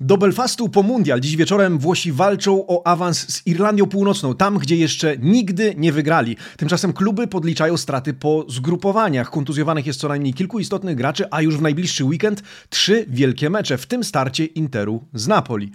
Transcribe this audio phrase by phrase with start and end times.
[0.00, 1.20] Do Belfastu po mundial.
[1.20, 6.36] Dziś wieczorem Włosi walczą o awans z Irlandią Północną, tam gdzie jeszcze nigdy nie wygrali.
[6.56, 9.30] Tymczasem kluby podliczają straty po zgrupowaniach.
[9.30, 13.78] Kontuzjowanych jest co najmniej kilku istotnych graczy, a już w najbliższy weekend trzy wielkie mecze,
[13.78, 15.72] w tym starcie Interu z Napoli.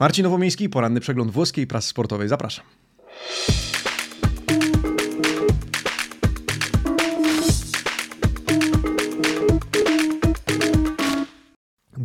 [0.00, 2.28] Marcin Nowomiejski, poranny przegląd włoskiej prasy sportowej.
[2.28, 2.64] Zapraszam.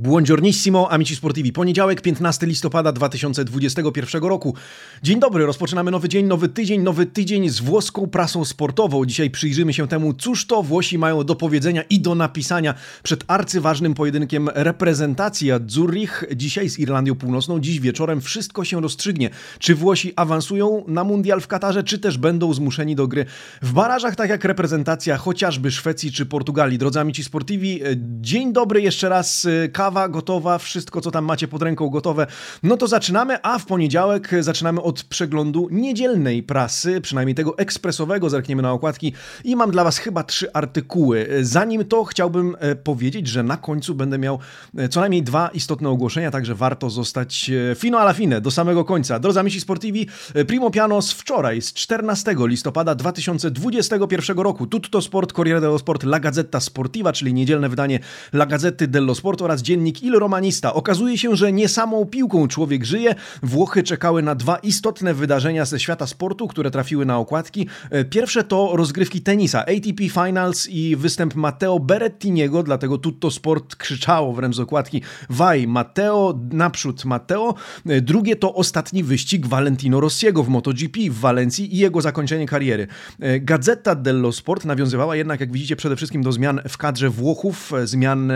[0.05, 1.53] Buongiornissimo, amici sportivi.
[1.53, 4.55] Poniedziałek, 15 listopada 2021 roku.
[5.03, 9.05] Dzień dobry, rozpoczynamy nowy dzień, nowy tydzień, nowy tydzień z włoską prasą sportową.
[9.05, 12.73] Dzisiaj przyjrzymy się temu, cóż to Włosi mają do powiedzenia i do napisania
[13.03, 16.23] przed arcyważnym pojedynkiem reprezentacji Zurich.
[16.35, 19.29] Dzisiaj z Irlandią Północną, dziś wieczorem wszystko się rozstrzygnie.
[19.59, 23.25] Czy Włosi awansują na mundial w Katarze, czy też będą zmuszeni do gry
[23.61, 26.77] w barażach, tak jak reprezentacja chociażby Szwecji czy Portugalii.
[26.77, 27.81] Drodzy amici sportivi,
[28.21, 32.27] dzień dobry jeszcze raz kawa gotowa, wszystko co tam macie pod ręką gotowe.
[32.63, 38.61] No to zaczynamy, a w poniedziałek zaczynamy od przeglądu niedzielnej prasy, przynajmniej tego ekspresowego, zerkniemy
[38.61, 41.27] na okładki i mam dla Was chyba trzy artykuły.
[41.41, 44.39] Zanim to chciałbym e, powiedzieć, że na końcu będę miał
[44.77, 48.85] e, co najmniej dwa istotne ogłoszenia, także warto zostać e, fino alla fine, do samego
[48.85, 49.19] końca.
[49.19, 50.07] Drodzy amici sportivi,
[50.47, 54.67] primo piano z wczoraj, z 14 listopada 2021 roku.
[54.67, 57.99] Tutto Sport, Corriere dello Sport, La Gazzetta Sportiva, czyli niedzielne wydanie
[58.33, 60.73] La Gazzetta dello Sport oraz dziennik Il Romanista.
[60.73, 63.15] Okazuje się, że nie samą piłką człowiek żyje.
[63.43, 67.67] Włochy czekały na dwa istotne wydarzenia ze świata sportu, które trafiły na okładki.
[67.89, 74.33] E, pierwsze to rozgrywki tenisa, ATP Finals i występ Matteo Berrettiniego, dlatego Tutto Sport krzyczało
[74.33, 77.55] wręcz z okładki Waj, Matteo, naprzód Matteo.
[77.85, 82.87] E, drugie to ostatni wyścig Valentino Rossiego w MotoGP w Walencji i jego zakończenie kariery.
[83.19, 87.73] E, Gazeta dello Sport nawiązywała jednak, jak widzicie, przede wszystkim do zmian w kadrze Włochów,
[87.83, 88.31] zmian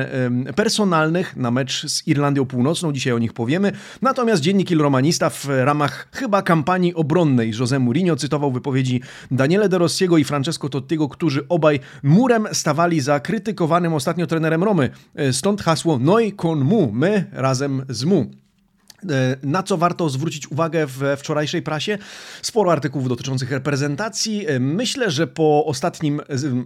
[0.56, 3.72] personalnych na mecz z Irlandią Północną, dzisiaj o nich powiemy.
[4.02, 9.02] Natomiast dziennik Il Romanista w ramach chyba kampanii obronnej José Mourinho cytował wypowiedzi
[9.32, 14.90] Daniele De Rossiego i Francesco Tottiego, którzy obaj murem stawali za krytykowanym ostatnio trenerem Romy.
[15.32, 18.32] Stąd hasło Noi con mu, my razem z mu.
[19.10, 21.98] E, na co warto zwrócić uwagę we wczorajszej prasie?
[22.42, 24.48] Sporo artykułów dotyczących reprezentacji.
[24.48, 26.22] E, myślę, że po ostatnim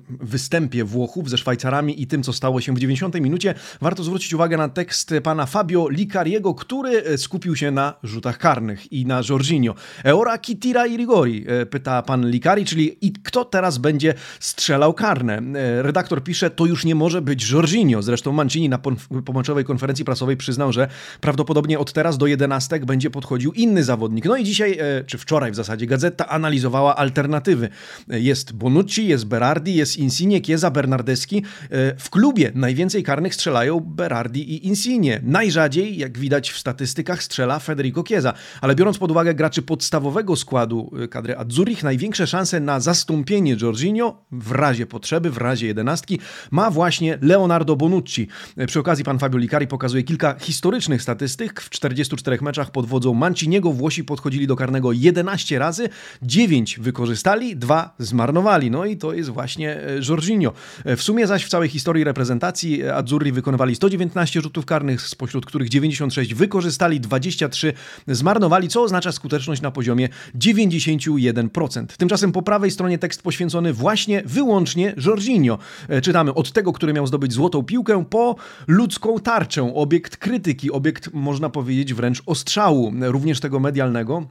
[0.10, 4.58] występie Włochów ze Szwajcarami i tym, co stało się w 90 minucie, warto zwrócić uwagę
[4.58, 9.76] na tekst pana Fabio Licariego, który e, skupił się na rzutach karnych i na Jorginho.
[10.04, 15.42] Eora chi tira i rigori, pyta pan Licari, czyli i kto teraz będzie strzelał karne?
[15.82, 18.02] Redaktor pisze, to już nie może być Jorginho.
[18.02, 18.80] Zresztą Mancini na
[19.26, 20.88] pomoczowej konferencji prasowej przyznał, że
[21.22, 24.26] prawdopodobnie od teraz do do jedenastek będzie podchodził inny zawodnik.
[24.26, 27.70] No i dzisiaj, e, czy wczoraj w zasadzie, Gazeta analizowała alternatywy.
[28.10, 31.38] E, jest Bonucci, jest Berardi, jest Insigne, Chiesa, Bernardeschi.
[31.38, 35.20] E, w klubie najwięcej karnych strzelają Berardi i Insigne.
[35.24, 38.34] Najrzadziej, jak widać w statystykach, strzela Federico Chiesa.
[38.62, 44.52] Ale biorąc pod uwagę graczy podstawowego składu kadry Adzurich, największe szanse na zastąpienie Jorginho w
[44.52, 46.20] razie potrzeby, w razie jedenastki
[46.52, 48.28] ma właśnie Leonardo Bonucci.
[48.68, 51.62] Przy okazji pan Fabio Licari pokazuje kilka historycznych statystyk.
[51.62, 55.90] W 40 24 meczach pod wodzą Manciniego Włosi podchodzili do karnego 11 razy,
[56.22, 58.72] 9 wykorzystali, 2 zmarnowali.
[58.72, 60.54] No i to jest właśnie e, Jorginho.
[60.86, 65.46] E, w sumie zaś w całej historii reprezentacji e, Azzurri wykonywali 119 rzutów karnych, spośród
[65.46, 67.74] których 96 wykorzystali, 23
[68.08, 71.86] zmarnowali, co oznacza skuteczność na poziomie 91%.
[71.98, 75.58] Tymczasem po prawej stronie tekst poświęcony właśnie wyłącznie Jorginho.
[76.02, 78.36] Czytamy od tego, który miał zdobyć złotą piłkę, po
[78.68, 84.28] ludzką tarczę, obiekt krytyki, obiekt można powiedzieć wręcz ostrzału, również tego medialnego.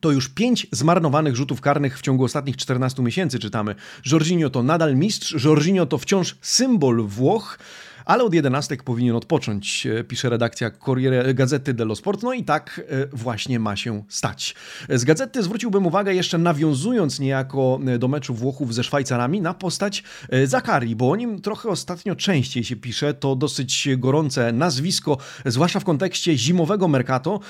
[0.00, 3.74] To już pięć zmarnowanych rzutów karnych w ciągu ostatnich 14 miesięcy czytamy.
[4.12, 7.58] Jorginho to nadal mistrz, Jorginho to wciąż symbol Włoch
[8.06, 12.22] ale od jedenastek powinien odpocząć, e, pisze redakcja Corriere Gazety dello Sport.
[12.22, 14.54] No i tak e, właśnie ma się stać.
[14.88, 20.02] Z gazety zwróciłbym uwagę jeszcze nawiązując niejako e, do meczu Włochów ze Szwajcarami na postać
[20.44, 23.14] Zakari, bo o nim trochę ostatnio częściej się pisze.
[23.14, 27.40] To dosyć gorące nazwisko, zwłaszcza w kontekście zimowego Mercato.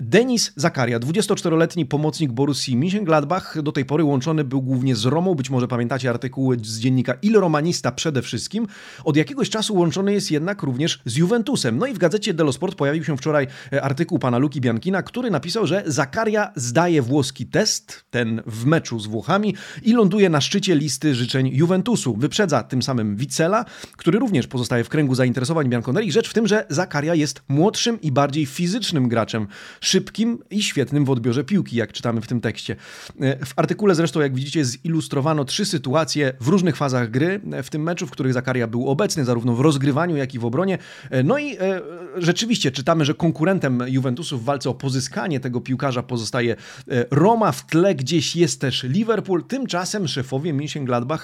[0.00, 5.50] Denis Zakaria, 24-letni pomocnik Borussii Mönchengladbach, do tej pory łączony był głównie z Romą, być
[5.50, 8.66] może pamiętacie artykuły z dziennika Il Romanista przede wszystkim.
[9.04, 11.78] Od jakiegoś czasu łączony jest jednak również z Juventusem.
[11.78, 15.30] No i w gazecie Dello Sport pojawił się wczoraj e, artykuł pana Luki Biankina, który
[15.30, 20.74] napisał, że Zakaria zdaje włoski test, ten w meczu z Włochami i ląduje na szczycie
[20.74, 22.16] listy życzeń Juventusu.
[22.16, 23.64] Wyprzedza tym samym Wicela,
[23.96, 26.12] który również pozostaje w kręgu zainteresowań Bianconeri.
[26.12, 29.46] Rzecz w tym, że Zakaria jest młodszym i bardziej fizycznym graczem,
[29.80, 32.76] szybkim i świetnym w odbiorze piłki, jak czytamy w tym tekście.
[33.20, 37.82] E, w artykule zresztą, jak widzicie, zilustrowano trzy sytuacje w różnych fazach gry w tym
[37.82, 40.78] meczu, w których Zakaria był obecny, zarówno w rozgrywaniu, jak i w obronie.
[41.24, 41.56] No i
[42.16, 46.56] rzeczywiście czytamy, że konkurentem Juventusu w walce o pozyskanie tego piłkarza pozostaje
[47.10, 49.44] Roma, w tle gdzieś jest też Liverpool.
[49.44, 51.18] Tymczasem szefowie Mönchengladbach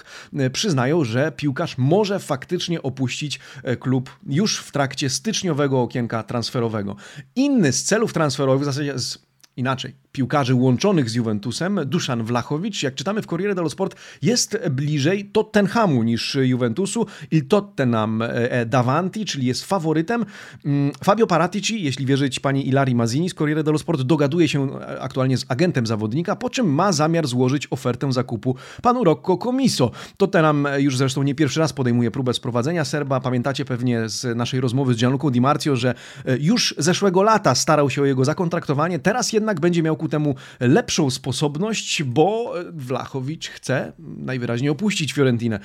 [0.53, 3.41] przyznają, że piłkarz może faktycznie opuścić
[3.81, 6.97] klub już w trakcie styczniowego okienka transferowego.
[7.37, 9.19] Inny z celów transferowych, w zasadzie z
[9.57, 15.25] inaczej piłkarzy łączonych z Juventusem, Duszan Wlachowicz, jak czytamy w Corriere dello Sport, jest bliżej
[15.25, 17.07] Tottenhamu niż Juventusu.
[17.31, 20.25] Il Tottenham e, e, davanti, czyli jest faworytem.
[20.65, 25.01] Mm, Fabio Paratici, jeśli wierzyć pani Ilari Mazzini z Corriere dello Sport, dogaduje się e,
[25.01, 29.91] aktualnie z agentem zawodnika, po czym ma zamiar złożyć ofertę zakupu panu Rocco Comiso.
[30.17, 33.21] Tottenham już zresztą nie pierwszy raz podejmuje próbę sprowadzenia Serba.
[33.21, 35.95] Pamiętacie pewnie z naszej rozmowy z Gianluca Di Marzio, że
[36.41, 41.11] już zeszłego lata starał się o jego zakontraktowanie, teraz jednak będzie miał ku temu lepszą
[41.11, 45.61] sposobność, bo Wlachowicz chce najwyraźniej opuścić Fiorentinę.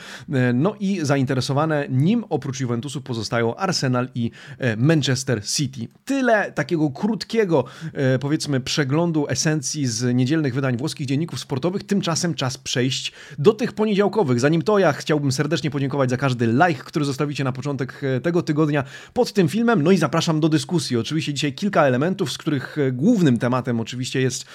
[0.54, 5.88] No i zainteresowane nim oprócz Juventusu pozostają Arsenal i e, Manchester City.
[6.06, 11.84] Tyle takiego krótkiego, e, powiedzmy, przeglądu esencji z niedzielnych wydań włoskich dzienników sportowych.
[11.84, 14.40] Tymczasem czas przejść do tych poniedziałkowych.
[14.40, 18.42] Zanim to, ja chciałbym serdecznie podziękować za każdy like, który zostawicie na początek e, tego
[18.42, 18.84] tygodnia
[19.14, 19.84] pod tym filmem.
[19.84, 20.98] No i zapraszam do dyskusji.
[20.98, 24.46] Oczywiście dzisiaj kilka elementów, z których głównym tematem oczywiście jest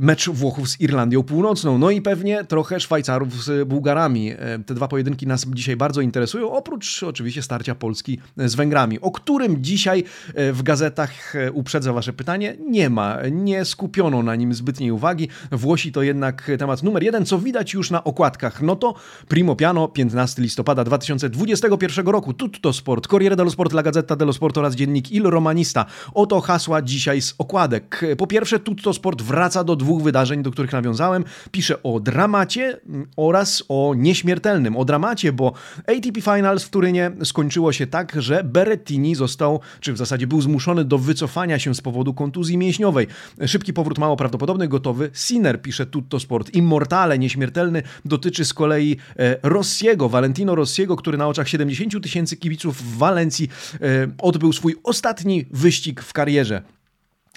[0.00, 1.78] mecz Włochów z Irlandią Północną.
[1.78, 4.30] No i pewnie trochę Szwajcarów z Bułgarami.
[4.30, 4.36] E,
[4.66, 9.64] te dwa pojedynki nas dzisiaj bardzo interesują, oprócz oczywiście starcia Polski z Węgrami, o którym
[9.64, 10.04] dzisiaj
[10.34, 12.56] e, w gazetach e, uprzedza Wasze pytanie.
[12.68, 15.28] Nie ma, nie skupiono na nim zbytniej uwagi.
[15.52, 18.62] Włosi to jednak temat numer jeden, co widać już na okładkach.
[18.62, 18.94] No to
[19.28, 22.32] Primo Piano, 15 listopada 2021 roku.
[22.32, 25.86] Tutto Sport, Corriere dello Sport, La Gazzetta dello Sport oraz dziennik Il Romanista.
[26.14, 28.04] Oto hasła dzisiaj z okładek.
[28.18, 31.24] Po pierwsze, Tutto Sport wraca do dwóch wydarzeń, do których nawiązałem.
[31.50, 34.76] Pisze o dramacie mm, oraz o nieśmiertelnym.
[34.76, 39.98] O dramacie, bo ATP Finals w Turynie skończyło się tak, że Berettini został, czy w
[39.98, 43.06] zasadzie był zmuszony do wycofania się z powodu kontuzji mięśniowej.
[43.46, 45.10] Szybki powrót mało prawdopodobny, gotowy.
[45.12, 46.54] Sinner, pisze Tutto Sport.
[46.54, 52.76] Immortale, nieśmiertelny, dotyczy z kolei e, Rossiego, Valentino Rossiego, który na oczach 70 tysięcy kibiców
[52.82, 53.48] w Walencji
[53.80, 56.62] e, odbył swój ostatni wyścig w karierze.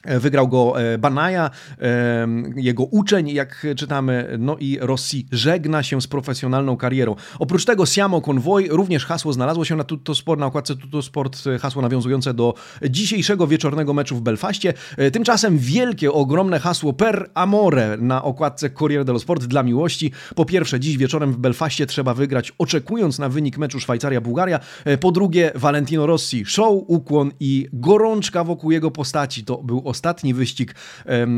[0.05, 1.49] Wygrał go e, Banaja,
[1.81, 7.15] e, jego uczeń, jak czytamy, no i Rossi żegna się z profesjonalną karierą.
[7.39, 11.47] Oprócz tego Siamo Convoy, również hasło znalazło się na Tutto Sport, na okładce Tutto Sport,
[11.47, 12.53] e, hasło nawiązujące do
[12.89, 14.73] dzisiejszego wieczornego meczu w Belfaście.
[15.13, 20.11] Tymczasem wielkie, ogromne hasło Per Amore na okładce Corriere dello Sport dla miłości.
[20.35, 24.59] Po pierwsze, dziś wieczorem w Belfaście trzeba wygrać, oczekując na wynik meczu Szwajcaria-Bułgaria.
[24.99, 29.43] Po drugie, Valentino Rossi, show, ukłon i gorączka wokół jego postaci.
[29.43, 29.87] To był
[30.33, 30.75] wyścig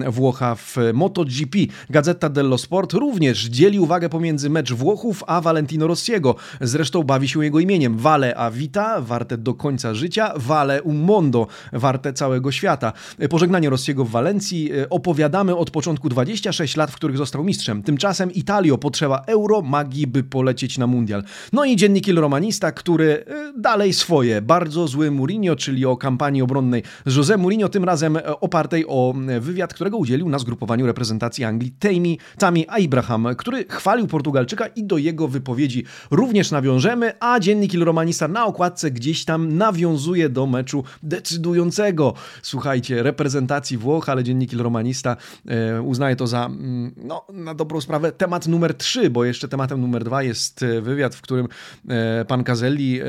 [0.08, 1.58] Włocha w MotoGP.
[1.90, 6.36] Gazeta dello Sport również dzieli uwagę pomiędzy mecz Włochów a Valentino Rossiego.
[6.62, 7.98] Zresztą bawi się jego imieniem.
[7.98, 12.94] Vale a vita, warte do końca życia, Vale un mondo, warte całego świata.
[13.30, 17.84] Pożegnanie Rossiego w Walencji e, opowiadamy od początku 26 lat, w których został mistrzem.
[17.84, 21.24] Tymczasem Italio potrzeba euro magii, by polecieć na mundial.
[21.54, 24.42] No i dziennik Il Romanista, który e, dalej swoje.
[24.42, 29.14] Bardzo zły Mourinho, czyli o kampanii obronnej z José Mourinho, tym razem e, opartej o
[29.40, 34.98] wywiad, którego udzielił na zgrupowaniu reprezentacji Anglii Tammy, Tami Abraham, który chwalił Portugalczyka i do
[34.98, 40.84] jego wypowiedzi również nawiążemy, a dziennik Il Romanista na okładce gdzieś tam nawiązuje do meczu
[41.04, 45.18] decydującego, słuchajcie, reprezentacji Włoch, ale dziennik Il Romanista
[45.48, 49.82] e, uznaje to za, mm, no, na dobrą sprawę, temat numer 3, bo jeszcze tematem
[49.82, 51.48] numer 2 jest e, wywiad, w którym
[51.90, 53.00] e, pan Caselli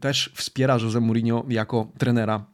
[0.00, 2.44] też wspiera José Mourinho jako trenera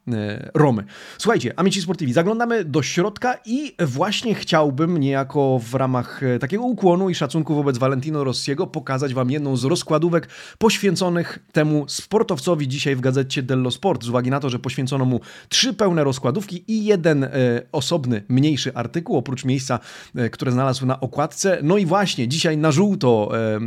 [0.55, 0.85] Romy.
[1.19, 7.11] Słuchajcie, Amici Sportivi, zaglądamy do środka i właśnie chciałbym niejako w ramach e, takiego ukłonu
[7.11, 13.01] i szacunku wobec Valentino Rossiego pokazać Wam jedną z rozkładówek poświęconych temu sportowcowi dzisiaj w
[13.01, 17.25] gazecie Dello Sport, z uwagi na to, że poświęcono mu trzy pełne rozkładówki i jeden
[17.25, 17.31] e,
[17.73, 19.79] osobny, mniejszy artykuł, oprócz miejsca,
[20.15, 21.59] e, które znalazł na okładce.
[21.63, 23.61] No i właśnie dzisiaj na żółto, e,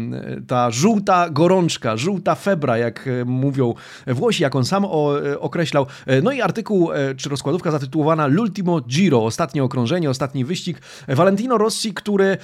[0.48, 3.74] ta żółta gorączka, żółta febra, jak e, mówią
[4.08, 5.86] Włosi, jak on sam o, e, określał.
[6.24, 10.82] No i artykuł, czy rozkładówka zatytułowana L'ultimo Giro, ostatnie okrążenie, ostatni wyścig.
[11.08, 12.38] Valentino Rossi, który,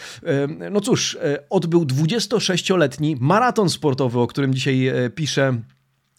[0.71, 1.17] no cóż,
[1.49, 5.53] odbył 26-letni maraton sportowy, o którym dzisiaj pisze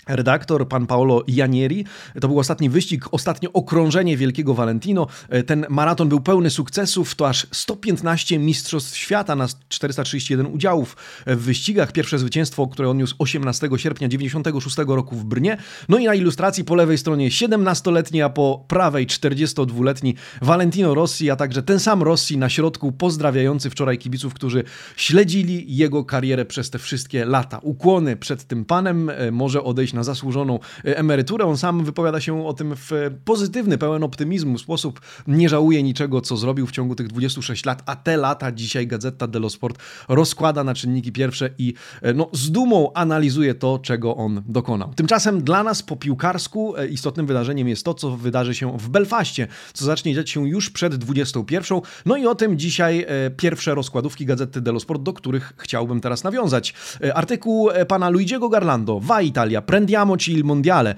[0.07, 1.85] redaktor, pan Paolo Janieri.
[2.21, 5.07] To był ostatni wyścig, ostatnie okrążenie Wielkiego Valentino.
[5.29, 10.97] E, ten maraton był pełny sukcesów, to aż 115 mistrzostw świata na 431 udziałów
[11.27, 11.93] w wyścigach.
[11.93, 15.57] Pierwsze zwycięstwo, które odniósł 18 sierpnia 96 roku w Brnie.
[15.89, 21.37] No i na ilustracji po lewej stronie 17-letni, a po prawej 42-letni Valentino Rossi, a
[21.37, 24.65] także ten sam Rossi na środku pozdrawiający wczoraj kibiców, którzy
[24.97, 27.59] śledzili jego karierę przez te wszystkie lata.
[27.63, 31.45] Ukłony przed tym panem, e, może odejść na zasłużoną emeryturę.
[31.45, 32.91] On sam wypowiada się o tym w
[33.25, 35.01] pozytywny, pełen optymizmu sposób.
[35.27, 39.27] Nie żałuje niczego, co zrobił w ciągu tych 26 lat, a te lata dzisiaj Gazeta
[39.27, 41.75] dello Sport rozkłada na czynniki pierwsze i
[42.15, 44.95] no, z dumą analizuje to, czego on dokonał.
[44.95, 49.85] Tymczasem dla nas po piłkarsku istotnym wydarzeniem jest to, co wydarzy się w Belfaście, co
[49.85, 51.81] zacznie dziać się już przed 21.
[52.07, 56.75] No i o tym dzisiaj pierwsze rozkładówki Gazety dello Sport, do których chciałbym teraz nawiązać.
[57.15, 59.84] Artykuł pana Luigiego Garlando, Va Italia, prendiamo
[60.19, 60.95] ci il mondiale.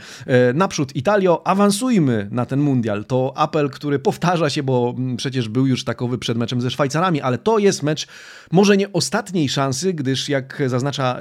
[0.54, 3.04] Naprzód Italio, awansujmy na ten mundial.
[3.04, 7.20] To apel, który powtarza się, bo mm, przecież był już takowy przed meczem ze Szwajcarami,
[7.20, 8.06] ale to jest mecz
[8.52, 11.18] może nie ostatniej szansy, gdyż jak zaznacza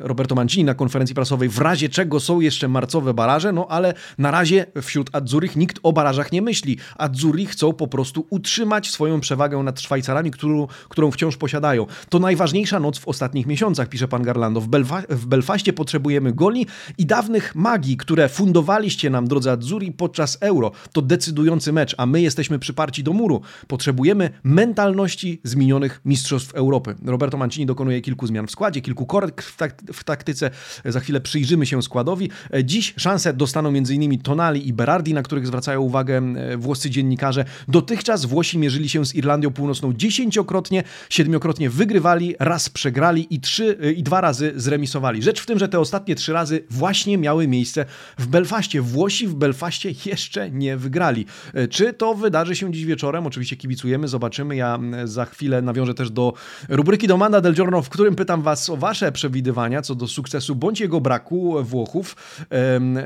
[0.00, 4.30] Roberto Mancini na konferencji prasowej, w razie czego są jeszcze marcowe baraże, no ale na
[4.30, 6.78] razie wśród Adzurich nikt o barażach nie myśli.
[6.96, 11.86] Adzuri chcą po prostu utrzymać swoją przewagę nad Szwajcarami, którą, którą wciąż posiadają.
[12.08, 14.60] To najważniejsza noc w ostatnich miesiącach, pisze pan Garlando.
[14.60, 16.66] W, Belfa w Belfaście potrzebujemy goli
[16.98, 20.72] i dawnych magii, które fundowaliście nam, drodzy Adzuri, podczas Euro.
[20.92, 23.40] To decydujący mecz, a my jesteśmy przyparci do muru.
[23.66, 26.94] Potrzebujemy mentalności z minionych mistrzostw Europy.
[27.04, 30.50] Roberto Mancini dokonuje kilku zmian w składzie, kilku korekt w, tak w taktyce.
[30.84, 32.30] Za chwilę przyjrzymy się składowi.
[32.64, 34.18] Dziś szansę dostaną m.in.
[34.18, 37.44] Tonali i Berardi, na których zwracają uwagę e, włoscy dziennikarze.
[37.68, 43.92] Dotychczas Włosi mierzyli się z Irlandią Północną dziesięciokrotnie, siedmiokrotnie wygrywali, raz przegrali i, trzy, e,
[43.92, 45.22] i dwa razy zremisowali.
[45.22, 47.84] Rzecz w tym, że te ostatnie trzy razy właśnie miały miejsce
[48.18, 48.82] w Belfaście.
[48.82, 51.26] Włosi w Belfaście jeszcze nie wygrali.
[51.54, 53.26] E, czy to wydarzy się dziś wieczorem?
[53.26, 54.56] Oczywiście kibicujemy, zobaczymy.
[54.56, 56.32] Ja za chwilę nawiążę też do
[56.68, 60.80] rubryki Domanda del Giorno, w którym pytam Was o Wasze przewidywania co do sukcesu bądź
[60.80, 62.16] jego braku Włochów.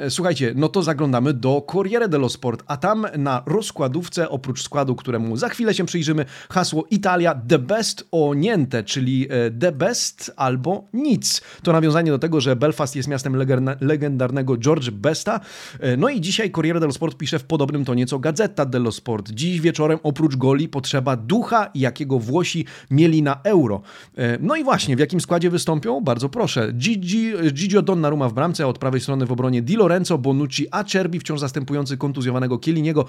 [0.09, 5.37] Słuchajcie, no to zaglądamy do Corriere dello Sport, a tam na rozkładówce, oprócz składu, któremu
[5.37, 10.85] za chwilę się przyjrzymy, hasło Italia the best o niente, czyli e, the best albo
[10.93, 11.41] nic.
[11.63, 13.37] To nawiązanie do tego, że Belfast jest miastem
[13.81, 15.41] legendarnego George Besta.
[15.81, 19.31] E, no i dzisiaj Corriere dello Sport pisze w podobnym tonie co Gazeta dello Sport.
[19.31, 23.83] Dziś wieczorem oprócz goli potrzeba ducha, jakiego Włosi mieli na euro.
[24.17, 26.01] E, no i właśnie, w jakim składzie wystąpią?
[26.01, 26.73] Bardzo proszę.
[26.73, 31.41] Gigi, Gigio Donnarumma w bramce, od prawej strony w obronie Di Lorenzo, Bonucci, Acerbi, wciąż
[31.41, 33.05] zastępujący kontuzjowanego Kieliniego,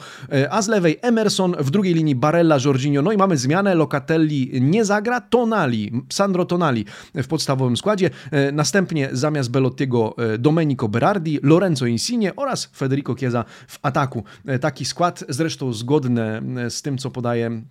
[0.50, 4.86] a z lewej Emerson, w drugiej linii Barella, Jorginho, no i mamy zmianę, Locatelli nie
[4.86, 8.10] zagra, Tonali, Sandro Tonali w podstawowym składzie,
[8.54, 14.24] następnie zamiast Belottiego Domenico Berardi, Lorenzo Insigne oraz Federico Chiesa w ataku.
[14.62, 17.62] Taki skład zresztą zgodny z tym, co podaje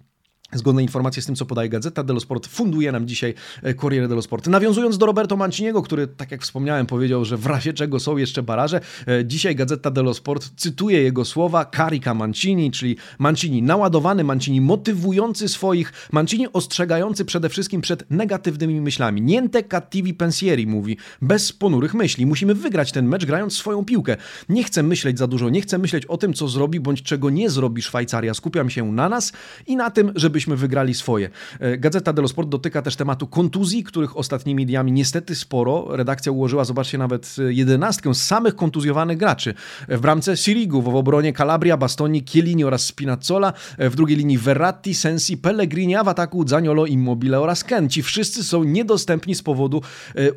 [0.53, 4.23] Zgodne informacje z tym, co podaje Gazeta dello Sport, funduje nam dzisiaj e, Corriere dello
[4.23, 4.47] Sport.
[4.47, 8.43] Nawiązując do Roberto Manciniego, który, tak jak wspomniałem, powiedział, że w razie czego są jeszcze
[8.43, 14.61] baraże, e, dzisiaj Gazeta dello Sport cytuje jego słowa Carica Mancini, czyli Mancini naładowany, Mancini
[14.61, 19.23] motywujący swoich, Mancini ostrzegający przede wszystkim przed negatywnymi myślami.
[19.23, 22.27] Niente cattivi pensieri, mówi, bez ponurych myśli.
[22.27, 24.17] Musimy wygrać ten mecz grając swoją piłkę.
[24.49, 27.51] Nie chcę myśleć za dużo, nie chcę myśleć o tym, co zrobi bądź czego nie
[27.51, 28.35] zrobi Szwajcaria.
[28.35, 29.33] Skupiam się na nas
[29.67, 31.31] i na tym, żeby byśmy wygrali swoje.
[31.61, 35.97] E, Gazeta dello Sport dotyka też tematu kontuzji, których ostatnimi dniami niestety sporo.
[35.97, 39.55] Redakcja ułożyła, zobaczcie, nawet jedenastkę z samych kontuzjowanych graczy.
[39.89, 44.39] E, w bramce Sirigu, w obronie Calabria, Bastoni, Chiellini oraz Spinazzola, e, w drugiej linii
[44.39, 47.89] Verratti, Sensi, Pellegrini, a w ataku Zaniolo, Immobile oraz Ken.
[47.89, 49.83] Ci wszyscy są niedostępni z powodu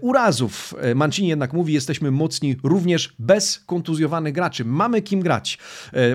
[0.01, 0.75] urazów.
[0.95, 4.65] Mancini jednak mówi, jesteśmy mocni również bez kontuzjowanych graczy.
[4.65, 5.57] Mamy kim grać.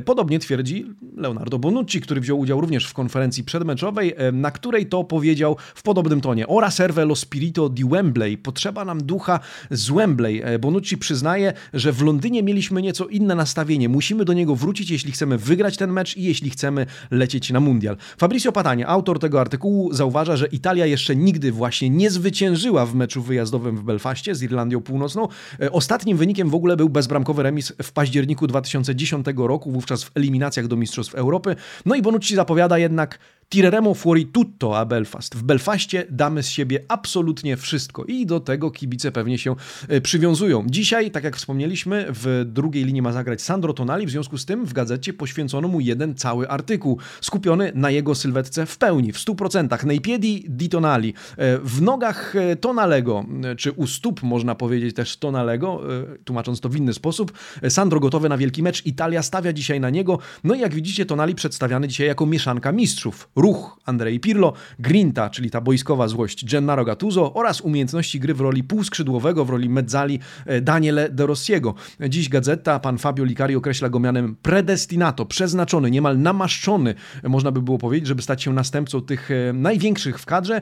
[0.05, 5.05] Podobnie twierdzi Leonardo Bonucci, który wziął udział również w konferencji przedmeczowej meczowej, na której to
[5.05, 6.47] powiedział w podobnym tonie.
[6.47, 8.39] Ora serve lo spirito di Wembley.
[8.39, 10.43] Potrzeba nam ducha z Wembley.
[10.45, 13.89] E, Bonucci przyznaje, że w Londynie mieliśmy nieco inne nastawienie.
[13.89, 17.97] Musimy do niego wrócić, jeśli chcemy wygrać ten mecz i jeśli chcemy lecieć na mundial.
[18.19, 23.23] Fabrizio Patanie, autor tego artykułu, zauważa, że Italia jeszcze nigdy właśnie nie zwyciężyła w meczu
[23.23, 25.29] wyjazdowym w Belfaście z Irlandią Północną.
[25.61, 30.67] E, ostatnim wynikiem w ogóle był bezbramkowy remis w październiku 2010 roku, wówczas w eliminacjach
[30.67, 31.57] do Mistrzostw Europy.
[31.87, 35.35] No i Bonucci zapowiada jednak Tireremo fuori tutto a Belfast.
[35.35, 39.57] W Belfaście damy z siebie absolutnie wszystko i do tego kibice pewnie się
[39.89, 40.67] e, przywiązują.
[40.67, 44.65] Dzisiaj, tak jak wspomnieliśmy, w drugiej linii ma zagrać Sandro Tonali, w związku z tym
[44.65, 49.87] w gazecie poświęcono mu jeden cały artykuł, skupiony na jego sylwetce w pełni, w 100%.
[49.87, 51.15] Nei piedi di Tonali.
[51.37, 53.25] E, w nogach e, Tonalego,
[53.57, 55.81] czy u stóp można powiedzieć też Tonalego,
[56.25, 57.33] tłumacząc to w inny sposób.
[57.69, 60.19] Sandro gotowy na wielki mecz, Italia stawia dzisiaj na niego.
[60.45, 65.51] No i jak widzicie, Tonali przedstawiany dzisiaj jako mieszanka mistrzów ruch Andrei Pirlo, grinta, czyli
[65.51, 70.61] ta boiskowa złość Gennaro Gattuso oraz umiejętności gry w roli półskrzydłowego, w roli mezzali e,
[70.61, 71.75] Daniele De Rossiego.
[72.09, 77.79] Dziś gazeta, pan Fabio Licari określa go mianem predestinato, przeznaczony, niemal namaszczony, można by było
[77.79, 80.61] powiedzieć, żeby stać się następcą tych e, największych w kadrze.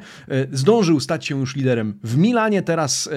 [0.53, 3.11] Zdążył stać się już liderem w Milanie, teraz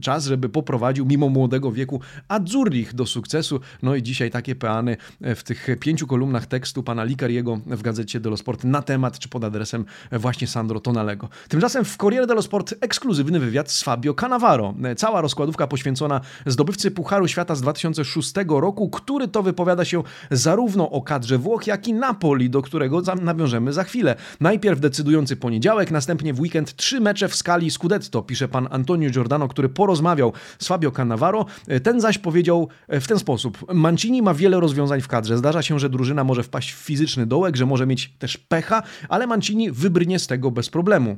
[0.00, 3.60] czas, żeby poprowadził mimo młodego wieku Azzurrich do sukcesu.
[3.82, 8.36] No i dzisiaj takie peany w tych pięciu kolumnach tekstu pana Licariego w gazecie dello
[8.36, 11.28] Sport na temat, czy pod adresem właśnie Sandro Tonalego.
[11.48, 14.74] Tymczasem w Corriere dello Sport ekskluzywny wywiad z Fabio Cannavaro.
[14.96, 21.02] Cała rozkładówka poświęcona zdobywcy Pucharu Świata z 2006 roku, który to wypowiada się zarówno o
[21.02, 24.16] kadrze Włoch, jak i Napoli, do którego nawiążemy za chwilę.
[24.40, 29.48] Najpierw decydujący poniedziałek, następnie w weekend trzy mecze w skali Scudetto, pisze pan Antonio Giordano,
[29.48, 31.46] który porozmawiał z Fabio Cannavaro.
[31.82, 33.72] Ten zaś powiedział w ten sposób.
[33.74, 35.38] Mancini ma wiele rozwiązań w kadrze.
[35.38, 39.26] Zdarza się, że drużyna może wpaść w fizyczny dołek, że może mieć też pecha, ale
[39.26, 41.16] Mancini wybrnie z tego bez problemu.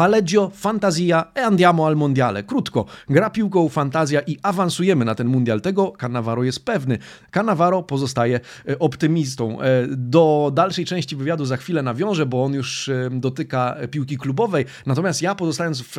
[0.00, 2.44] Paleggio, fantazja e andiamo al mondiale.
[2.44, 5.60] Krótko, gra piłką, fantazja i awansujemy na ten mundial.
[5.60, 6.98] Tego Cannavaro jest pewny.
[7.30, 9.60] Cannavaro pozostaje e, optymistą.
[9.60, 14.64] E, do dalszej części wywiadu za chwilę nawiążę, bo on już e, dotyka piłki klubowej.
[14.86, 15.96] Natomiast ja pozostając w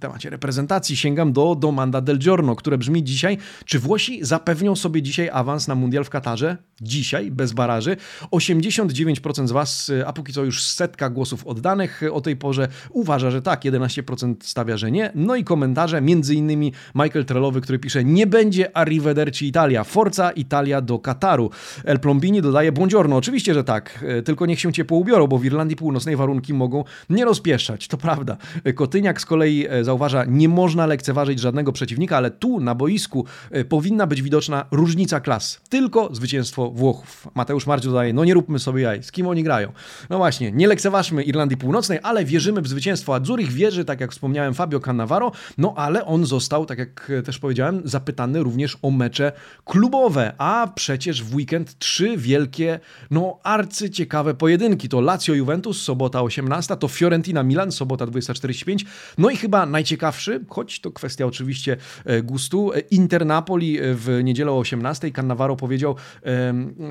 [0.00, 5.30] temacie reprezentacji sięgam do Domanda del Giorno, które brzmi dzisiaj, czy Włosi zapewnią sobie dzisiaj
[5.32, 6.56] awans na mundial w Katarze?
[6.80, 7.96] Dzisiaj, bez baraży.
[8.32, 13.38] 89% z Was, a póki co już setka głosów oddanych o tej porze, uważa, uważa,
[13.38, 15.12] że tak, 11% stawia, że nie.
[15.14, 20.80] No i komentarze, między innymi Michael Trellowy, który pisze, nie będzie Arrivederci Italia, Forza Italia
[20.80, 21.50] do Kataru.
[21.84, 25.44] El Plombini dodaje, buongiorno, oczywiście, że tak, e, tylko niech się ciepło ubiorą, bo w
[25.44, 28.36] Irlandii Północnej warunki mogą nie rozpieszczać, to prawda.
[28.74, 33.64] Kotyniak z kolei e, zauważa, nie można lekceważyć żadnego przeciwnika, ale tu na boisku e,
[33.64, 35.60] powinna być widoczna różnica klas.
[35.68, 37.28] Tylko zwycięstwo Włochów.
[37.34, 39.72] Mateusz Mardziu dodaje, no nie róbmy sobie jaj, z kim oni grają?
[40.10, 44.12] No właśnie, nie lekceważmy Irlandii Północnej, ale wierzymy w zwycięstwo a Zurich wierzy, tak jak
[44.12, 49.32] wspomniałem, Fabio Cannavaro, no ale on został, tak jak też powiedziałem, zapytany również o mecze
[49.64, 54.88] klubowe, a przecież w weekend trzy wielkie, no arcyciekawe pojedynki.
[54.88, 58.84] To Lazio Juventus, sobota 18, to Fiorentina Milan, sobota 20.45,
[59.18, 64.20] no i chyba najciekawszy, choć to kwestia oczywiście e, gustu, e, Inter Napoli e, w
[64.24, 65.10] niedzielę o 18.
[65.12, 65.96] Cannavaro powiedział,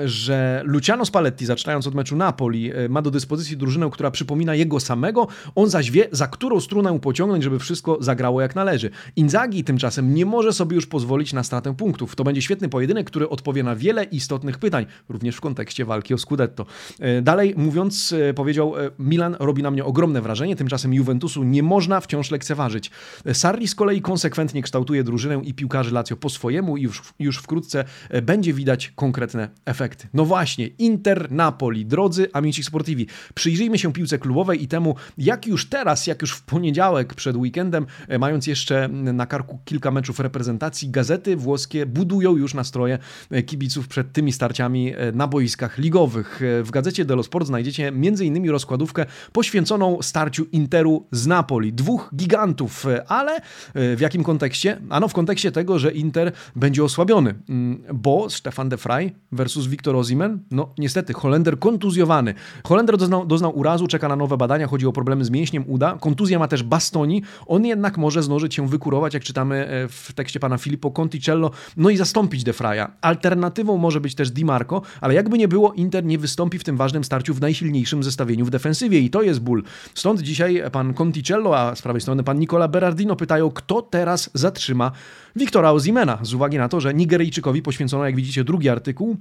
[0.05, 5.27] że Luciano Spalletti, zaczynając od meczu Napoli, ma do dyspozycji drużynę, która przypomina jego samego,
[5.55, 8.89] on zaś wie, za którą strunę pociągnąć, żeby wszystko zagrało jak należy.
[9.15, 12.15] Inzaghi tymczasem nie może sobie już pozwolić na stratę punktów.
[12.15, 16.17] To będzie świetny pojedynek, który odpowie na wiele istotnych pytań, również w kontekście walki o
[16.17, 16.65] Scudetto.
[16.99, 21.63] E, dalej mówiąc, e, powiedział, e, Milan robi na mnie ogromne wrażenie, tymczasem Juventusu nie
[21.63, 22.91] można wciąż lekceważyć.
[23.33, 27.85] Sarri z kolei konsekwentnie kształtuje drużynę i piłkarzy Lazio po swojemu i już, już wkrótce
[28.21, 30.07] będzie widać konkretne efekty.
[30.13, 35.69] No właśnie, Inter Napoli, drodzy amici sportivi, przyjrzyjmy się piłce klubowej i temu, jak już
[35.69, 40.89] teraz jak już w poniedziałek przed weekendem, e, mając jeszcze na karku kilka meczów reprezentacji,
[40.89, 42.99] gazety włoskie budują już nastroje
[43.31, 46.41] e, kibiców przed tymi starciami e, na boiskach ligowych.
[46.63, 48.49] W gazecie Dello Sport znajdziecie m.in.
[48.49, 51.73] rozkładówkę poświęconą starciu Interu z Napoli.
[51.73, 53.41] Dwóch gigantów, ale
[53.75, 54.81] w jakim kontekście?
[54.89, 59.95] Ano w kontekście tego, że Inter będzie osłabiony, mm, bo Stefan de Vrij versus Victor
[59.95, 62.33] Osimhen, no niestety Holender kontuzjowany.
[62.63, 66.39] Holender doznał, doznał urazu, czeka na nowe badania, chodzi o problemy z mięśniem uda, kontuzja
[66.39, 70.57] ma też Bastoni, on jednak może zdążyć się wykurować, jak czytamy e, w tekście pana
[70.57, 72.91] Filippo Conticello, no i zastąpić De Fraja.
[73.01, 76.77] Alternatywą może być też Di Marco, ale jakby nie było, Inter nie wystąpi w tym
[76.77, 79.63] ważnym starciu w najsilniejszym zestawieniu w defensywie i to jest ból.
[79.93, 84.91] Stąd dzisiaj pan Conticello, a z prawej strony pan Nicola Berardino pytają, kto teraz zatrzyma
[85.35, 89.17] Wiktora Ozimena, z uwagi na to, że Nigeryjczykowi poświęcono, jak widzicie, drugi artykuł,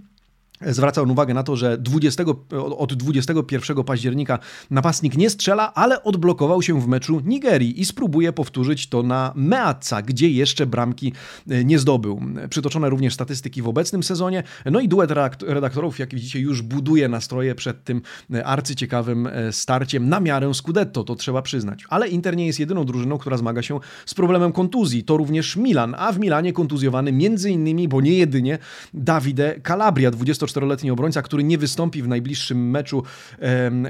[0.60, 2.24] Zwraca on uwagę na to, że 20,
[2.76, 4.38] od 21 października
[4.70, 10.02] napastnik nie strzela, ale odblokował się w meczu Nigerii i spróbuje powtórzyć to na Meazza,
[10.02, 11.12] gdzie jeszcze bramki
[11.50, 12.20] e, nie zdobył.
[12.50, 14.42] Przytoczone również statystyki w obecnym sezonie.
[14.64, 15.10] No i duet
[15.46, 18.02] redaktorów, jak widzicie, już buduje nastroje przed tym
[18.34, 21.84] e, arcyciekawym e, starciem na miarę Scudetto, to trzeba przyznać.
[21.88, 25.04] Ale Inter nie jest jedyną drużyną, która zmaga się z problemem kontuzji.
[25.04, 28.58] To również Milan, a w Milanie kontuzjowany między innymi, bo nie jedynie,
[28.94, 33.02] Davide Calabria, 20 24-letni obrońca, który nie wystąpi w najbliższym meczu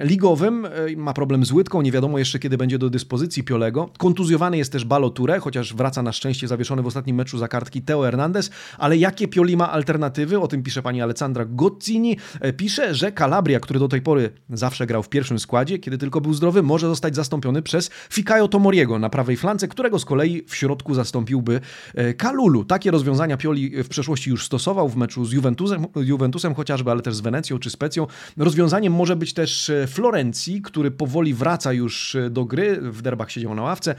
[0.02, 0.64] ligowym.
[0.64, 3.90] E, ma problem z łydką, nie wiadomo jeszcze kiedy będzie do dyspozycji Piolego.
[3.98, 8.02] Kontuzjowany jest też Baloture, chociaż wraca na szczęście zawieszony w ostatnim meczu za kartki Teo
[8.02, 8.50] Hernandez.
[8.78, 10.40] Ale jakie Pioli ma alternatywy?
[10.40, 12.16] O tym pisze pani Alessandra Gozzini.
[12.40, 16.20] E, pisze, że Calabria, który do tej pory zawsze grał w pierwszym składzie, kiedy tylko
[16.20, 20.56] był zdrowy, może zostać zastąpiony przez Fikayo Tomoriego na prawej flance, którego z kolei w
[20.56, 21.60] środku zastąpiłby
[21.94, 22.64] e, Kalulu.
[22.64, 27.14] Takie rozwiązania Pioli w przeszłości już stosował w meczu z Juventusem, Juventusem Chociażby, ale też
[27.14, 28.06] z Wenecją czy Specją.
[28.36, 33.62] Rozwiązaniem może być też Florencji, który powoli wraca już do gry, w derbach siedział na
[33.62, 33.94] ławce.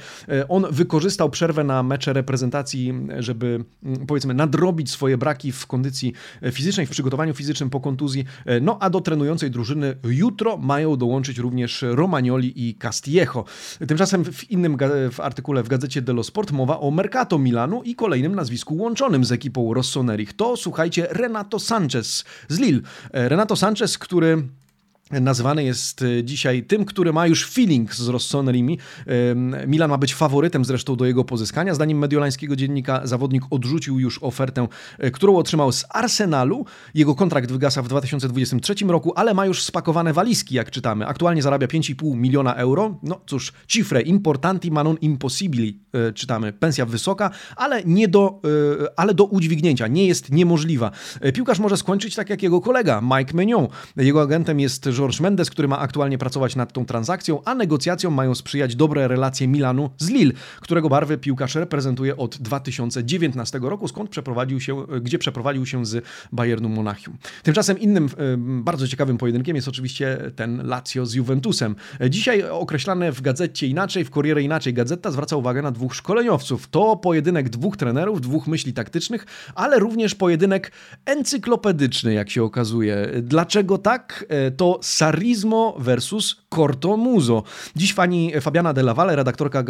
[0.50, 6.14] On wykorzystał przerwę na mecze reprezentacji, żeby mm, powiedzmy nadrobić swoje braki w kondycji
[6.52, 8.26] fizycznej, w przygotowaniu fizycznym po kontuzji.
[8.62, 13.46] No a do trenującej drużyny jutro mają dołączyć również Romagnoli i Castillejo.
[13.88, 14.78] Tymczasem w innym
[15.12, 19.32] w artykule w gazecie dello Sport mowa o Mercato Milanu i kolejnym nazwisku łączonym z
[19.32, 20.34] ekipą Rossonerich.
[20.34, 22.82] To słuchajcie Renato Sanchez z Lille.
[23.14, 24.44] Renato Sanchez, który
[25.12, 28.78] nazywany jest e, dzisiaj tym, który ma już feeling z Rossonerimi.
[29.68, 31.74] Milan ma być faworytem zresztą do jego pozyskania.
[31.74, 34.68] Zdaniem mediolańskiego dziennika zawodnik odrzucił już ofertę,
[35.00, 36.66] e, którą otrzymał z Arsenalu.
[36.94, 41.08] Jego kontrakt wygasa w 2023 roku, ale ma już spakowane walizki, jak czytamy.
[41.08, 43.00] Aktualnie zarabia 5,5 miliona euro.
[43.04, 46.54] No cóż, cifre importanti ma non impossibili, e, czytamy.
[46.54, 48.42] Pensja wysoka, ale, nie do,
[48.96, 49.88] ale do udźwignięcia.
[49.88, 50.92] Nie jest niemożliwa.
[51.34, 53.68] Piłkarz może skończyć tak jak jego kolega, Mike Menion.
[53.98, 58.36] Jego agentem jest George Mendes, który ma aktualnie pracować nad tą transakcją, a negocjacjom mają
[58.36, 64.60] sprzyjać dobre relacje Milanu z Lille, którego barwy piłkarz reprezentuje od 2019 roku, skąd przeprowadził
[64.60, 67.18] się, gdzie przeprowadził się z Bayernu Monachium.
[67.44, 71.76] Tymczasem innym e, bardzo ciekawym pojedynkiem jest oczywiście ten Lazio z Juventusem.
[72.10, 74.74] Dzisiaj określane w gazecie inaczej, w Corriere inaczej.
[74.74, 76.68] Gazeta zwraca uwagę na dwóch szkoleniowców.
[76.68, 80.72] To pojedynek dwóch trenerów, dwóch myśli taktycznych, ale również pojedynek
[81.06, 83.08] encyklopedyczny, jak się okazuje.
[83.22, 84.26] Dlaczego tak?
[84.30, 87.44] E, to Sarrismo versus Corto Muso.
[87.76, 89.64] Dziś pani Fabiana Della Valle, redaktorka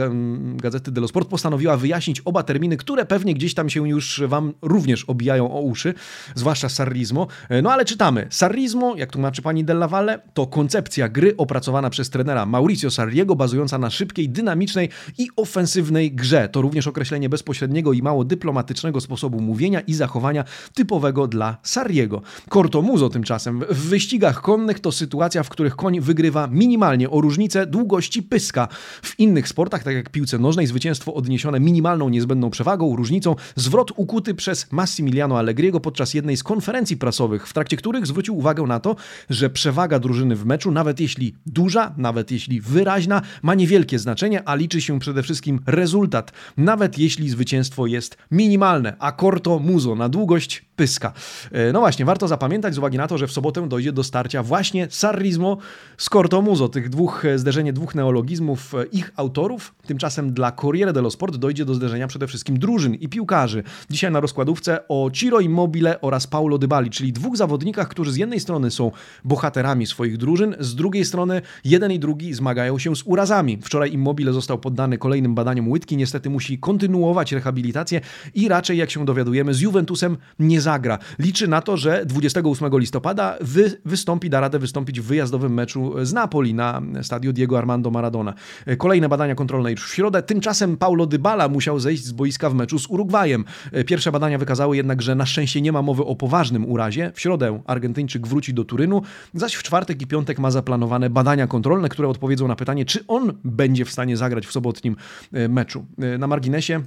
[0.56, 5.06] Gazety dello Sport, postanowiła wyjaśnić oba terminy, które pewnie gdzieś tam się już wam również
[5.06, 5.94] obijają o uszy,
[6.36, 7.28] zwłaszcza Sarrismo.
[7.64, 8.28] No ale czytamy.
[8.30, 13.78] Sarrismo, jak tłumaczy pani Della Valle, to koncepcja gry opracowana przez trenera Mauricio Sarriego, bazująca
[13.78, 16.50] na szybkiej, dynamicznej i ofensywnej grze.
[16.50, 22.22] To również określenie bezpośredniego i mało dyplomatycznego sposobu mówienia i zachowania typowego dla Sarriego.
[22.50, 27.66] Corto Muso tymczasem w wyścigach konnych to sytuacja, w których koń wygrywa minimalnie o różnicę
[27.66, 28.68] długości pyska.
[29.02, 34.36] W innych sportach, tak jak piłce nożnej, zwycięstwo odniesione minimalną niezbędną przewagą, różnicą, zwrot ukuty
[34.36, 38.96] przez Massimiliano Allegriego podczas jednej z konferencji prasowych, w trakcie których zwrócił uwagę na to,
[39.30, 44.56] że przewaga drużyny w meczu, nawet jeśli duża, nawet jeśli wyraźna, ma niewielkie znaczenie, a
[44.56, 48.96] liczy się przede wszystkim rezultat, nawet jeśli zwycięstwo jest minimalne.
[49.00, 51.14] A corto muso na długość pyska.
[51.52, 54.44] E, no właśnie, warto zapamiętać z uwagi na to, że w sobotę dojdzie do starcia
[54.44, 55.58] właśnie Sarrismo
[55.98, 59.76] z Corto Muso, tych dwóch, e, zderzenie dwóch neologizmów e, ich autorów.
[59.88, 63.64] Tymczasem dla Corriere dello Sport dojdzie do zderzenia przede wszystkim drużyn i piłkarzy.
[63.90, 68.40] Dzisiaj na rozkładówce o Ciro Immobile oraz Paulo Dybali, czyli dwóch zawodnikach, którzy z jednej
[68.40, 68.92] strony są
[69.24, 73.58] bohaterami swoich drużyn, z drugiej strony jeden i drugi zmagają się z urazami.
[73.62, 78.02] Wczoraj Immobile został poddany kolejnym badaniom łydki, niestety musi kontynuować rehabilitację
[78.36, 81.00] i raczej, jak się dowiadujemy, z Juventusem nie zagra.
[81.20, 86.14] Liczy na to, że 28 listopada wy, wystąpi, da radę wystąpić w wyjazdowym meczu z
[86.14, 88.34] Napoli na stadio Diego Armando Maradona.
[88.78, 90.24] Kolejne badania kontrolne już w środę.
[90.24, 93.46] Tymczasem Paulo Dybala musiał zejść z boiska w meczu z Urugwajem.
[93.86, 97.12] Pierwsze badania wykazały jednak, że na szczęście nie ma mowy o poważnym urazie.
[97.16, 99.02] W środę Argentyńczyk wróci do Turynu,
[99.34, 103.34] zaś w czwartek i piątek ma zaplanowane badania kontrolne, które odpowiedzą na pytanie, czy on
[103.44, 104.96] będzie w stanie zagrać w sobotnim
[105.34, 105.86] e, meczu.
[106.00, 106.82] E, na marginesie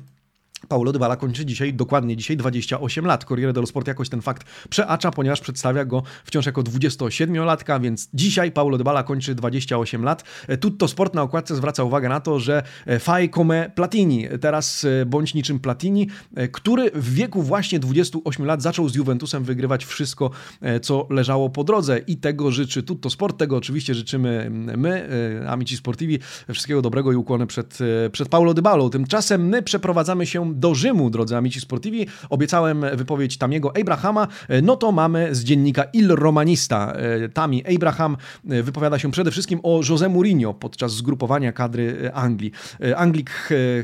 [0.71, 3.25] Paulo Dybala kończy dzisiaj, dokładnie dzisiaj, 28 lat.
[3.25, 8.53] Corriere dello Sport jakoś ten fakt przeacza, ponieważ przedstawia go wciąż jako 27-latka, więc dzisiaj
[8.53, 10.25] Paulo Dybala kończy 28 lat.
[10.49, 14.85] E, Tutto Sport na okładce zwraca uwagę na to, że e, fai come Platini, teraz
[14.85, 16.09] e, bądź niczym Platini,
[16.53, 20.31] który w wieku właśnie 28 lat zaczął z Juventusem wygrywać wszystko,
[20.83, 25.09] co leżało po drodze i tego życzy Tutto Sport, tego oczywiście życzymy my,
[25.49, 26.19] Amici Sportivi,
[26.53, 27.79] wszystkiego dobrego i ukłony przed,
[28.13, 28.91] przed Paulo Dybalą.
[28.91, 32.07] Tymczasem my przeprowadzamy się do Rzymu, drodzy amici sportivi.
[32.31, 34.29] Obiecałem wypowiedź Tamiego Abrahama,
[34.63, 36.93] no to mamy z dziennika Il Romanista.
[37.35, 42.53] Tami Abraham wypowiada się przede wszystkim o José Mourinho podczas zgrupowania kadry Anglii.
[42.97, 43.31] Anglik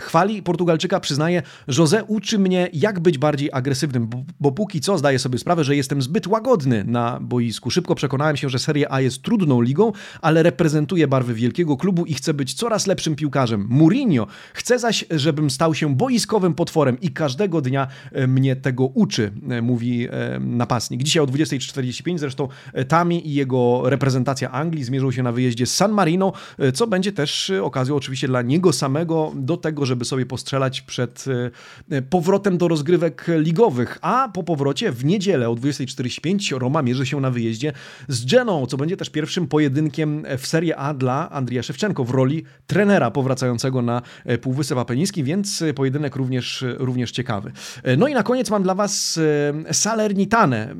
[0.01, 5.19] chwali Portugalczyka, przyznaje, José uczy mnie jak być bardziej agresywnym, bo, bo póki co zdaję
[5.19, 7.71] sobie sprawę, że jestem zbyt łagodny na boisku.
[7.71, 12.15] Szybko przekonałem się, że Serie A jest trudną ligą, ale reprezentuje barwy wielkiego klubu i
[12.15, 13.67] chce być coraz lepszym piłkarzem.
[13.71, 19.33] Mourinho chce zaś, żebym stał się boiskowym potworem i każdego dnia e, mnie tego uczy,
[19.51, 21.03] e, mówi e, napastnik.
[21.03, 22.49] Dzisiaj o 20.45 zresztą
[22.89, 26.33] Tami i jego reprezentacja Anglii zmierzą się na wyjeździe z San Marino,
[26.75, 31.25] co będzie też okazją oczywiście dla niego samego do tego, żeby sobie postrzelać przed
[32.11, 37.31] powrotem do rozgrywek ligowych, a po powrocie w niedzielę o 20.45 Roma mierzy się na
[37.31, 37.73] wyjeździe
[38.09, 42.45] z Geną, co będzie też pierwszym pojedynkiem w Serie A dla Andrija Szewczenko w roli
[42.67, 44.03] trenera powracającego na
[44.41, 47.53] Półwysep Apeniński, więc pojedynek również również, również ciekawy.
[47.99, 49.21] No i na koniec mam dla Was
[49.73, 50.75] Salernitane.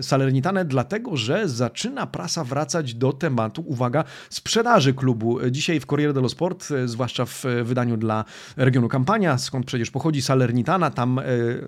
[0.00, 5.38] Salernitane dlatego, że zaczyna prasa wracać do tematu, uwaga, sprzedaży klubu.
[5.50, 8.24] Dzisiaj w Corriere dello Sport, zwłaszcza w wydaniu dla
[8.56, 11.20] regionu Kampania, skąd przecież pochodzi Salernitana, tam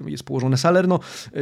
[0.06, 1.00] jest położone Salerno,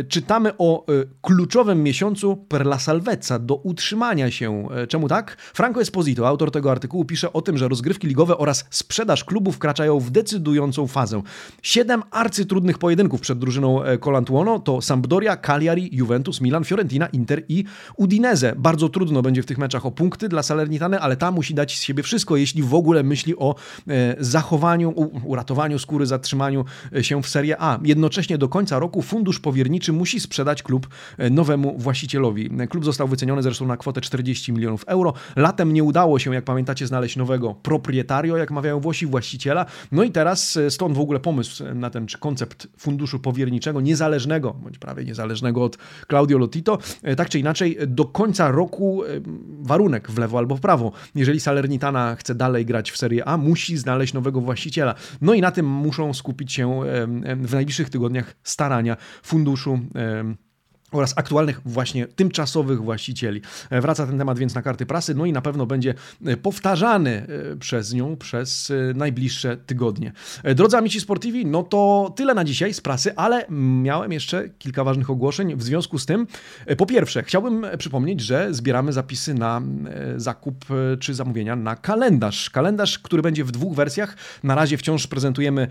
[0.09, 0.87] czytamy o
[1.20, 4.68] kluczowym miesiącu per la salvezza, do utrzymania się.
[4.88, 5.37] Czemu tak?
[5.54, 10.00] Franco Esposito, autor tego artykułu, pisze o tym, że rozgrywki ligowe oraz sprzedaż klubów wkraczają
[10.00, 11.22] w decydującą fazę.
[11.62, 17.64] Siedem arcytrudnych pojedynków przed drużyną e, Colantuono to Sampdoria, Cagliari, Juventus, Milan, Fiorentina, Inter i
[17.96, 18.54] Udinese.
[18.56, 21.82] Bardzo trudno będzie w tych meczach o punkty dla Salernitany, ale ta musi dać z
[21.82, 23.54] siebie wszystko, jeśli w ogóle myśli o
[23.88, 26.64] e, zachowaniu, uratowaniu skóry, zatrzymaniu
[26.96, 27.78] e, się w Serie A.
[27.84, 30.88] Jednocześnie do końca roku fundusz powierniczy musi sprzedać klub
[31.30, 32.50] nowemu właścicielowi.
[32.68, 35.12] Klub został wyceniony zresztą na kwotę 40 milionów euro.
[35.36, 39.66] Latem nie udało się, jak pamiętacie, znaleźć nowego proprietario, jak mawiają Włosi, właściciela.
[39.92, 44.55] No i teraz e, stąd w ogóle pomysł na ten czy koncept funduszu powierniczego, niezależnego,
[44.55, 46.79] bądź prawie niezależnego od Claudio Lotito.
[47.03, 49.07] E, tak czy inaczej, do końca roku e,
[49.61, 50.92] warunek w lewo albo w prawo.
[51.14, 54.94] Jeżeli Salernitana chce dalej grać w Serie A, musi znaleźć nowego właściciela.
[55.20, 56.81] No i na tym muszą skupić się
[57.37, 59.79] w najbliższych tygodniach starania funduszu
[60.92, 63.40] oraz aktualnych właśnie tymczasowych właścicieli.
[63.70, 65.94] E, wraca ten temat więc na karty prasy, no i na pewno będzie
[66.26, 70.12] e, powtarzany e, przez nią przez najbliższe tygodnie.
[70.55, 73.46] Drodzy amici sportivi, no to tyle na dzisiaj z prasy, ale
[73.83, 76.26] miałem jeszcze kilka ważnych ogłoszeń w związku z tym.
[76.79, 79.62] Po pierwsze, chciałbym przypomnieć, że zbieramy zapisy na
[80.16, 80.64] zakup
[81.00, 82.50] czy zamówienia na kalendarz.
[82.50, 84.16] Kalendarz, który będzie w dwóch wersjach.
[84.42, 85.68] Na razie wciąż prezentujemy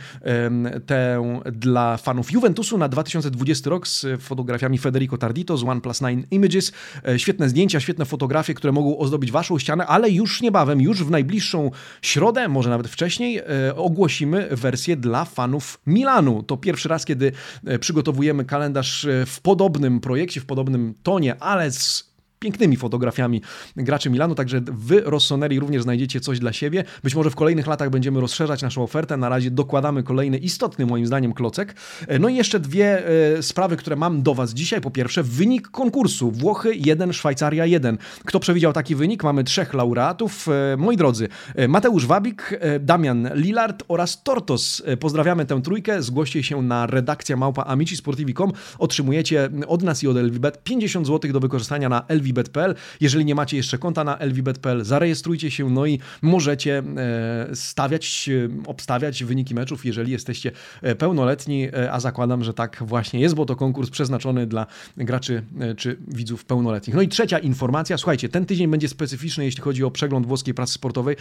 [0.86, 6.26] tę dla fanów Juventusu na 2020 rok z fotografiami Federico Enrico Tardito z OnePlus 9
[6.32, 6.72] Images.
[7.08, 11.12] E, świetne zdjęcia, świetne fotografie, które mogą ozdobić Waszą ścianę, ale już niebawem, już w
[11.12, 16.44] najbliższą środę, może nawet wcześniej, e, ogłosimy wersję dla fanów Milanu.
[16.44, 17.32] To pierwszy raz, kiedy
[17.66, 22.09] e, przygotowujemy kalendarz w podobnym projekcie, w podobnym tonie, ale z
[22.40, 23.42] pięknymi fotografiami
[23.76, 26.84] graczy Milanu, także wy Rossoneri również znajdziecie coś dla siebie.
[27.04, 29.18] Być może w kolejnych latach będziemy rozszerzać naszą ofertę.
[29.18, 31.76] Na razie dokładamy kolejny istotny moim zdaniem klocek.
[32.20, 34.82] No i jeszcze dwie e, sprawy, które mam do was dzisiaj.
[34.82, 36.32] Po pierwsze, wynik konkursu.
[36.32, 37.98] Włochy 1, Szwajcaria 1.
[38.26, 39.24] Kto przewidział taki wynik?
[39.24, 40.48] Mamy trzech laureatów.
[40.48, 44.84] E, moi drodzy, e, Mateusz Wabik, Damian Lillard oraz Tortos.
[45.00, 46.04] Pozdrawiamy tę trójkę.
[46.04, 48.52] Zgłoście się na redakcja małpa amici.sportivi.com.
[48.78, 52.76] Otrzymujecie od nas i od LVBet 50 zł do wykorzystania na LV lvbet.pl.
[53.02, 58.70] Jeżeli nie macie jeszcze konta na lvbet.pl, zarejestrujcie się, no i możecie e, stawiać, e,
[58.70, 63.56] obstawiać wyniki meczów, jeżeli jesteście e, pełnoletni, a zakładam, że tak właśnie jest, bo to
[63.56, 65.44] konkurs przeznaczony dla graczy
[65.78, 66.96] czy widzów pełnoletnich.
[66.96, 70.74] No i trzecia informacja, słuchajcie, ten tydzień będzie specyficzny, jeśli chodzi o przegląd włoskiej prasy
[70.74, 71.16] sportowej.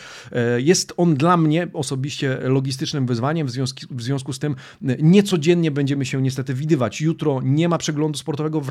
[0.59, 4.57] Jest on dla mnie osobiście logistycznym wyzwaniem, w związku, w związku z tym
[4.99, 7.01] niecodziennie będziemy się niestety widywać.
[7.01, 8.62] Jutro nie ma przeglądu sportowego,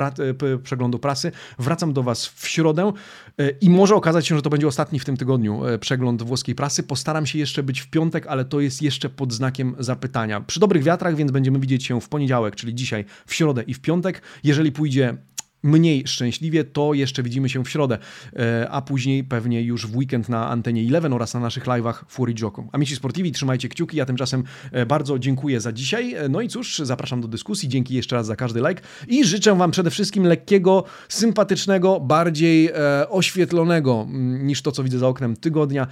[0.63, 1.31] przeglądu prasy.
[1.59, 2.91] Wracam do Was w środę
[3.37, 6.55] e, i może okazać się, że to będzie ostatni w tym tygodniu e, przegląd włoskiej
[6.55, 6.83] prasy.
[6.83, 10.41] Postaram się jeszcze być w piątek, ale to jest jeszcze pod znakiem zapytania.
[10.41, 13.79] Przy dobrych wiatrach, więc będziemy widzieć się w poniedziałek, czyli dzisiaj, w środę i w
[13.79, 14.21] piątek.
[14.43, 15.17] Jeżeli pójdzie
[15.67, 17.97] mniej szczęśliwie, to jeszcze widzimy się w środę,
[18.35, 22.33] e, a później pewnie już w weekend na antenie Eleven oraz na naszych live'ach Fury
[22.41, 22.69] Jocką.
[22.71, 26.13] Amici Sportivi, trzymajcie kciuki, ja tymczasem e, bardzo dziękuję za dzisiaj.
[26.13, 29.55] E, no i cóż, zapraszam do dyskusji, dzięki jeszcze raz za każdy like i życzę
[29.55, 32.69] Wam przede wszystkim lekkiego, sympatycznego, bardziej
[33.09, 35.87] oświetlonego mm, niż to, co widzę za oknem tygodnia,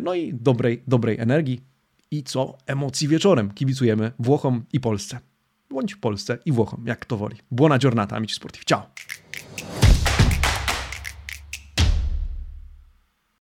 [0.00, 1.60] no i dobrej, dobrej energii
[2.10, 2.58] i co?
[2.66, 3.50] Emocji wieczorem.
[3.50, 5.18] Kibicujemy Włochom i Polsce
[5.72, 7.36] bądź Polsce i Włochom, jak to woli.
[7.50, 8.64] Buona giornata, amici sportivi.
[8.64, 8.86] Ciao!